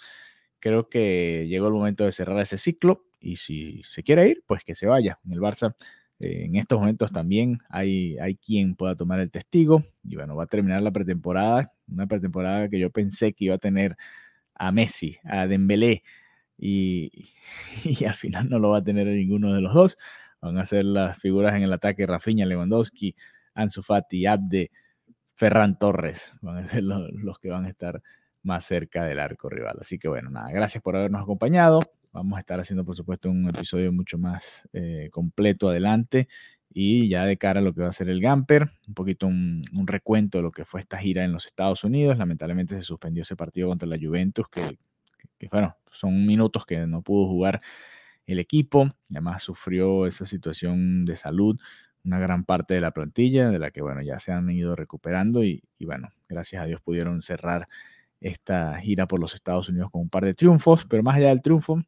creo 0.60 0.88
que 0.88 1.46
llegó 1.48 1.66
el 1.68 1.72
momento 1.72 2.04
de 2.04 2.12
cerrar 2.12 2.38
ese 2.40 2.58
ciclo 2.58 3.06
y 3.20 3.36
si 3.36 3.82
se 3.84 4.02
quiere 4.02 4.28
ir, 4.28 4.44
pues 4.46 4.62
que 4.64 4.74
se 4.74 4.86
vaya. 4.86 5.18
En 5.24 5.32
el 5.32 5.40
Barça, 5.40 5.74
eh, 6.20 6.44
en 6.44 6.56
estos 6.56 6.78
momentos 6.78 7.10
también 7.10 7.58
hay, 7.68 8.18
hay 8.18 8.36
quien 8.36 8.76
pueda 8.76 8.94
tomar 8.94 9.20
el 9.20 9.30
testigo 9.30 9.84
y 10.04 10.16
bueno, 10.16 10.36
va 10.36 10.44
a 10.44 10.46
terminar 10.46 10.82
la 10.82 10.92
pretemporada, 10.92 11.72
una 11.92 12.06
pretemporada 12.06 12.68
que 12.68 12.78
yo 12.78 12.90
pensé 12.90 13.32
que 13.32 13.46
iba 13.46 13.54
a 13.56 13.58
tener 13.58 13.96
a 14.54 14.72
Messi, 14.72 15.18
a 15.24 15.46
Dembélé 15.46 16.02
y, 16.58 17.10
al 18.06 18.14
final 18.14 18.48
no 18.48 18.58
lo 18.58 18.70
va 18.70 18.78
a 18.78 18.84
tener 18.84 19.06
ninguno 19.06 19.54
de 19.54 19.60
los 19.60 19.74
dos. 19.74 19.98
Van 20.40 20.58
a 20.58 20.64
ser 20.64 20.84
las 20.84 21.18
figuras 21.18 21.54
en 21.54 21.62
el 21.62 21.72
ataque 21.72 22.06
Rafinha, 22.06 22.46
Lewandowski, 22.46 23.14
Ansu 23.54 23.82
Fati, 23.82 24.26
Abde, 24.26 24.70
Ferran 25.34 25.78
Torres. 25.78 26.34
Van 26.40 26.58
a 26.58 26.66
ser 26.66 26.84
los, 26.84 27.10
los 27.12 27.38
que 27.38 27.50
van 27.50 27.64
a 27.66 27.68
estar 27.68 28.02
más 28.42 28.64
cerca 28.64 29.04
del 29.04 29.20
arco 29.20 29.48
rival. 29.48 29.78
Así 29.80 29.98
que 29.98 30.08
bueno, 30.08 30.30
nada, 30.30 30.50
gracias 30.50 30.82
por 30.82 30.96
habernos 30.96 31.22
acompañado. 31.22 31.80
Vamos 32.12 32.36
a 32.36 32.40
estar 32.40 32.58
haciendo, 32.58 32.84
por 32.84 32.96
supuesto, 32.96 33.30
un 33.30 33.48
episodio 33.48 33.92
mucho 33.92 34.18
más 34.18 34.68
eh, 34.72 35.08
completo 35.12 35.68
adelante 35.68 36.28
y 36.72 37.08
ya 37.08 37.24
de 37.24 37.36
cara 37.36 37.60
a 37.60 37.62
lo 37.62 37.74
que 37.74 37.82
va 37.82 37.88
a 37.88 37.92
ser 37.92 38.08
el 38.08 38.20
Gamper, 38.20 38.70
un 38.86 38.94
poquito 38.94 39.26
un, 39.26 39.62
recuento 39.86 40.38
de 40.38 40.42
lo 40.42 40.52
que 40.52 40.64
fue 40.64 40.80
esta 40.80 40.98
gira 40.98 41.24
en 41.24 41.32
los 41.32 41.46
Estados 41.46 41.82
Unidos. 41.82 42.16
Lamentablemente 42.16 42.76
se 42.76 42.82
suspendió 42.82 43.22
ese 43.22 43.36
partido 43.36 43.68
contra 43.68 43.88
la 43.88 43.98
Juventus, 44.00 44.46
que, 44.48 44.78
bueno, 45.50 45.76
son 45.86 46.26
minutos 46.26 46.64
que 46.64 46.86
no 46.86 47.02
pudo 47.02 47.26
jugar 47.26 47.60
el 48.26 48.38
equipo. 48.38 48.88
Además 49.10 49.42
sufrió 49.42 50.06
esa 50.06 50.26
situación 50.26 51.02
de 51.02 51.16
salud 51.16 51.58
una 52.02 52.18
gran 52.18 52.44
parte 52.44 52.72
de 52.72 52.80
la 52.80 52.92
plantilla, 52.92 53.50
de 53.50 53.58
la 53.58 53.70
que, 53.72 53.82
bueno, 53.82 54.00
ya 54.00 54.18
se 54.18 54.32
han 54.32 54.48
ido 54.48 54.74
recuperando 54.74 55.44
y, 55.44 55.62
y 55.78 55.84
bueno, 55.84 56.08
gracias 56.30 56.62
a 56.62 56.66
Dios 56.66 56.80
pudieron 56.80 57.20
cerrar 57.20 57.68
esta 58.20 58.78
gira 58.80 59.06
por 59.06 59.20
los 59.20 59.34
Estados 59.34 59.68
Unidos 59.68 59.90
con 59.90 60.02
un 60.02 60.08
par 60.08 60.24
de 60.24 60.32
triunfos, 60.32 60.86
pero 60.86 61.02
más 61.02 61.16
allá 61.16 61.28
del 61.28 61.42
triunfo, 61.42 61.82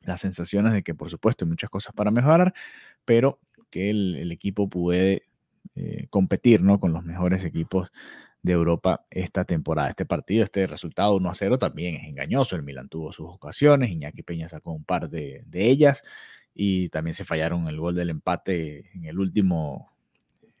las 0.00 0.20
sensaciones 0.20 0.72
de 0.72 0.82
que 0.82 0.94
por 0.94 1.08
supuesto 1.08 1.44
hay 1.44 1.50
muchas 1.50 1.70
cosas 1.70 1.94
para 1.94 2.10
mejorar, 2.10 2.52
pero 3.04 3.38
que 3.74 3.90
el, 3.90 4.30
equipo 4.30 4.68
puede 4.68 5.24
eh, 5.74 6.06
competir 6.08 6.62
¿no? 6.62 6.78
con 6.78 6.92
los 6.92 7.02
mejores 7.02 7.44
equipos 7.44 7.90
de 8.40 8.52
Europa 8.52 9.04
esta 9.10 9.44
temporada. 9.44 9.88
Este 9.88 10.06
partido, 10.06 10.44
este 10.44 10.68
resultado 10.68 11.16
1 11.16 11.28
a 11.28 11.34
0 11.34 11.58
también 11.58 11.96
es 11.96 12.04
engañoso. 12.04 12.54
El 12.54 12.62
Milan 12.62 12.88
tuvo 12.88 13.12
sus 13.12 13.26
ocasiones, 13.26 13.90
Iñaki 13.90 14.22
Peña 14.22 14.48
sacó 14.48 14.70
un 14.70 14.84
par 14.84 15.08
de, 15.08 15.42
de 15.46 15.68
ellas 15.68 16.04
y 16.54 16.88
también 16.90 17.14
se 17.14 17.24
fallaron 17.24 17.66
el 17.66 17.80
gol 17.80 17.96
del 17.96 18.10
empate 18.10 18.92
en 18.94 19.06
el 19.06 19.18
último 19.18 19.90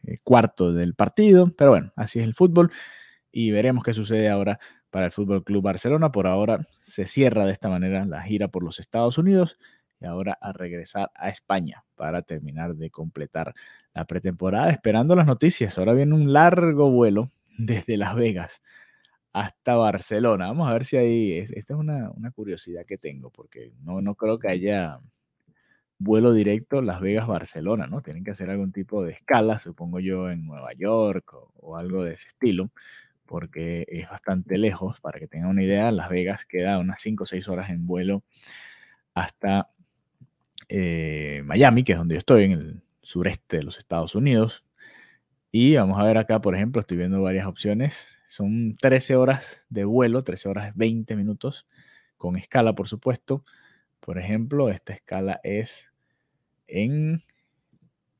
eh, 0.02 0.16
cuarto 0.24 0.72
del 0.72 0.94
partido. 0.94 1.54
Pero 1.56 1.70
bueno, 1.70 1.92
así 1.94 2.18
es 2.18 2.24
el 2.24 2.34
fútbol 2.34 2.72
y 3.30 3.52
veremos 3.52 3.84
qué 3.84 3.94
sucede 3.94 4.28
ahora 4.28 4.58
para 4.90 5.06
el 5.06 5.12
Fútbol 5.12 5.44
Club 5.44 5.62
Barcelona. 5.62 6.10
Por 6.10 6.26
ahora 6.26 6.66
se 6.78 7.06
cierra 7.06 7.46
de 7.46 7.52
esta 7.52 7.68
manera 7.68 8.06
la 8.06 8.22
gira 8.22 8.48
por 8.48 8.64
los 8.64 8.80
Estados 8.80 9.18
Unidos 9.18 9.56
ahora 10.06 10.38
a 10.40 10.52
regresar 10.52 11.10
a 11.14 11.28
España 11.28 11.84
para 11.94 12.22
terminar 12.22 12.74
de 12.74 12.90
completar 12.90 13.54
la 13.94 14.04
pretemporada, 14.06 14.70
esperando 14.70 15.14
las 15.16 15.26
noticias. 15.26 15.78
Ahora 15.78 15.92
viene 15.92 16.14
un 16.14 16.32
largo 16.32 16.90
vuelo 16.90 17.30
desde 17.58 17.96
Las 17.96 18.16
Vegas 18.16 18.62
hasta 19.32 19.76
Barcelona. 19.76 20.46
Vamos 20.48 20.68
a 20.70 20.72
ver 20.72 20.84
si 20.84 20.96
hay, 20.96 21.32
esta 21.38 21.74
es 21.74 21.78
una, 21.78 22.12
curiosidad 22.34 22.84
que 22.86 22.98
tengo, 22.98 23.30
porque 23.30 23.72
no, 23.82 24.00
no 24.00 24.14
creo 24.14 24.38
que 24.38 24.48
haya 24.48 25.00
vuelo 25.98 26.32
directo 26.32 26.82
Las 26.82 27.00
Vegas-Barcelona, 27.00 27.86
¿no? 27.86 28.00
Tienen 28.02 28.24
que 28.24 28.32
hacer 28.32 28.50
algún 28.50 28.72
tipo 28.72 29.04
de 29.04 29.12
escala, 29.12 29.58
supongo 29.58 30.00
yo, 30.00 30.30
en 30.30 30.46
Nueva 30.46 30.72
York 30.74 31.34
o 31.56 31.76
algo 31.76 32.04
de 32.04 32.14
ese 32.14 32.28
estilo 32.28 32.70
porque 33.26 33.86
es 33.88 34.08
bastante 34.08 34.58
lejos. 34.58 35.00
Para 35.00 35.18
que 35.18 35.28
tengan 35.28 35.50
una 35.50 35.62
idea, 35.62 35.90
Las 35.90 36.08
Vegas 36.08 36.44
queda 36.46 36.78
unas 36.78 37.00
5 37.00 37.24
o 37.24 37.26
6 37.26 37.48
horas 37.48 37.70
en 37.70 37.86
vuelo 37.86 38.22
hasta 39.14 39.70
eh, 40.76 41.42
Miami, 41.44 41.84
que 41.84 41.92
es 41.92 41.98
donde 41.98 42.16
yo 42.16 42.18
estoy, 42.18 42.44
en 42.44 42.52
el 42.52 42.82
sureste 43.00 43.58
de 43.58 43.62
los 43.62 43.78
Estados 43.78 44.16
Unidos. 44.16 44.64
Y 45.52 45.76
vamos 45.76 46.00
a 46.00 46.04
ver 46.04 46.18
acá, 46.18 46.40
por 46.40 46.56
ejemplo, 46.56 46.80
estoy 46.80 46.96
viendo 46.96 47.22
varias 47.22 47.46
opciones. 47.46 48.18
Son 48.26 48.74
13 48.74 49.14
horas 49.14 49.66
de 49.68 49.84
vuelo, 49.84 50.24
13 50.24 50.48
horas 50.48 50.72
20 50.74 51.14
minutos, 51.14 51.68
con 52.16 52.34
escala, 52.34 52.74
por 52.74 52.88
supuesto. 52.88 53.44
Por 54.00 54.18
ejemplo, 54.18 54.68
esta 54.68 54.92
escala 54.94 55.40
es 55.44 55.92
en 56.66 57.22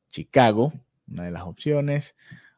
Chicago, 0.09 0.73
una 1.09 1.25
de 1.25 1.33
las 1.33 1.43
opciones. 1.43 2.15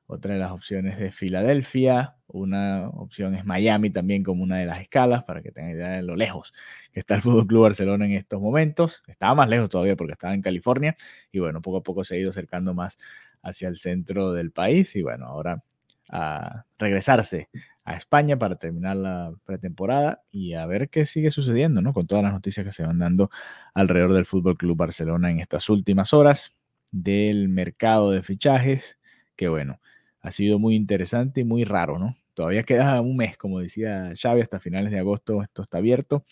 Otra 0.06 0.34
de 0.34 0.40
las 0.40 0.52
opciones 0.52 1.00
es 1.00 1.14
Filadelfia, 1.14 2.16
una 2.28 2.88
opción 2.90 3.34
es 3.34 3.44
Miami 3.44 3.90
también 3.90 4.22
como 4.22 4.42
una 4.42 4.56
de 4.56 4.66
las 4.66 4.80
escalas, 4.80 5.24
para 5.24 5.42
que 5.42 5.50
tengan 5.50 5.72
idea 5.72 5.88
de 5.90 6.02
lo 6.02 6.14
lejos 6.14 6.52
que 6.92 7.00
está 7.00 7.16
el 7.16 7.22
Fútbol 7.22 7.46
Club 7.46 7.62
Barcelona 7.62 8.06
en 8.06 8.12
estos 8.12 8.40
momentos. 8.40 9.02
Estaba 9.08 9.34
más 9.34 9.48
lejos 9.48 9.68
todavía 9.68 9.96
porque 9.96 10.12
estaba 10.12 10.34
en 10.34 10.42
California 10.42 10.96
y 11.32 11.40
bueno, 11.40 11.60
poco 11.60 11.78
a 11.78 11.82
poco 11.82 12.04
se 12.04 12.14
ha 12.14 12.18
ido 12.18 12.30
acercando 12.30 12.72
más 12.72 12.98
hacia 13.42 13.68
el 13.68 13.76
centro 13.76 14.32
del 14.32 14.52
país 14.52 14.94
y 14.96 15.02
bueno, 15.02 15.26
ahora 15.26 15.62
a 16.08 16.64
regresarse 16.78 17.48
a 17.84 17.96
España 17.96 18.36
para 18.38 18.56
terminar 18.56 18.96
la 18.96 19.32
pretemporada 19.44 20.22
y 20.30 20.54
a 20.54 20.66
ver 20.66 20.88
qué 20.88 21.06
sigue 21.06 21.30
sucediendo, 21.30 21.82
¿no? 21.82 21.92
Con 21.92 22.06
todas 22.06 22.24
las 22.24 22.32
noticias 22.32 22.64
que 22.64 22.72
se 22.72 22.84
van 22.84 22.98
dando 22.98 23.30
alrededor 23.74 24.12
del 24.12 24.26
Fútbol 24.26 24.56
Club 24.56 24.76
Barcelona 24.76 25.30
en 25.30 25.40
estas 25.40 25.68
últimas 25.68 26.12
horas 26.12 26.54
del 26.90 27.48
mercado 27.48 28.10
de 28.10 28.22
fichajes, 28.22 28.98
que 29.36 29.48
bueno, 29.48 29.80
ha 30.26 30.32
sido 30.32 30.58
muy 30.58 30.74
interesante 30.74 31.42
y 31.42 31.44
muy 31.44 31.62
raro, 31.62 32.00
¿no? 32.00 32.16
Todavía 32.34 32.64
queda 32.64 33.00
un 33.00 33.16
mes, 33.16 33.36
como 33.38 33.60
decía 33.60 34.12
Xavi, 34.20 34.40
hasta 34.40 34.58
finales 34.58 34.90
de 34.90 34.98
agosto 34.98 35.40
esto 35.40 35.62
está 35.62 35.78
abierto. 35.78 36.24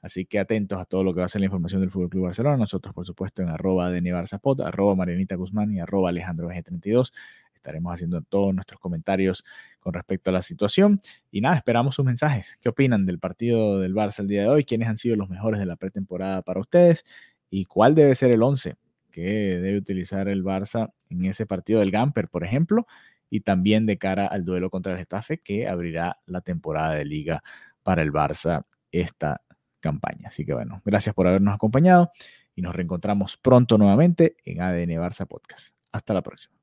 Así 0.00 0.24
que 0.24 0.38
atentos 0.38 0.78
a 0.80 0.86
todo 0.86 1.04
lo 1.04 1.12
que 1.12 1.20
va 1.20 1.26
a 1.26 1.28
ser 1.28 1.42
la 1.42 1.44
información 1.44 1.82
del 1.82 1.90
Fútbol 1.90 2.08
Club 2.08 2.24
Barcelona. 2.24 2.56
Nosotros, 2.56 2.94
por 2.94 3.04
supuesto, 3.04 3.42
en 3.42 3.50
arroba 3.50 3.90
de 3.90 4.24
arroba 4.64 4.94
Marianita 4.94 5.36
Guzmán 5.36 5.70
y 5.70 5.80
arroba 5.80 6.08
Alejandro 6.08 6.48
32 6.48 7.12
Estaremos 7.54 7.92
haciendo 7.92 8.22
todos 8.22 8.54
nuestros 8.54 8.80
comentarios 8.80 9.44
con 9.80 9.92
respecto 9.92 10.30
a 10.30 10.32
la 10.32 10.42
situación. 10.42 10.98
Y 11.30 11.42
nada, 11.42 11.56
esperamos 11.56 11.94
sus 11.94 12.06
mensajes. 12.06 12.58
¿Qué 12.62 12.70
opinan 12.70 13.04
del 13.04 13.18
partido 13.18 13.80
del 13.80 13.94
Barça 13.94 14.20
el 14.20 14.28
día 14.28 14.42
de 14.42 14.48
hoy? 14.48 14.64
¿Quiénes 14.64 14.88
han 14.88 14.96
sido 14.96 15.14
los 15.16 15.28
mejores 15.28 15.60
de 15.60 15.66
la 15.66 15.76
pretemporada 15.76 16.40
para 16.40 16.58
ustedes? 16.58 17.04
¿Y 17.50 17.66
cuál 17.66 17.94
debe 17.94 18.14
ser 18.14 18.32
el 18.32 18.42
11 18.42 18.76
que 19.10 19.22
debe 19.60 19.76
utilizar 19.76 20.26
el 20.26 20.42
Barça 20.42 20.90
en 21.10 21.26
ese 21.26 21.44
partido 21.44 21.80
del 21.80 21.90
Gamper, 21.90 22.28
por 22.28 22.44
ejemplo? 22.44 22.86
Y 23.32 23.40
también 23.40 23.86
de 23.86 23.96
cara 23.96 24.26
al 24.26 24.44
duelo 24.44 24.68
contra 24.68 24.92
el 24.92 24.98
Getafe 24.98 25.38
que 25.38 25.66
abrirá 25.66 26.18
la 26.26 26.42
temporada 26.42 26.92
de 26.92 27.06
liga 27.06 27.42
para 27.82 28.02
el 28.02 28.12
Barça 28.12 28.66
esta 28.90 29.40
campaña. 29.80 30.28
Así 30.28 30.44
que 30.44 30.52
bueno, 30.52 30.82
gracias 30.84 31.14
por 31.14 31.26
habernos 31.26 31.54
acompañado 31.54 32.12
y 32.54 32.60
nos 32.60 32.76
reencontramos 32.76 33.38
pronto 33.38 33.78
nuevamente 33.78 34.36
en 34.44 34.60
ADN 34.60 35.00
Barça 35.00 35.26
Podcast. 35.26 35.74
Hasta 35.92 36.12
la 36.12 36.20
próxima. 36.20 36.61